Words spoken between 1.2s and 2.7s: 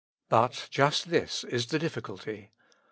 is the difficulty.